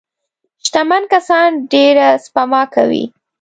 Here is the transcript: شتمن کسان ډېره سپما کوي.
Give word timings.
شتمن 0.65 1.03
کسان 1.13 1.49
ډېره 1.71 2.07
سپما 2.25 2.61
کوي. 2.75 3.03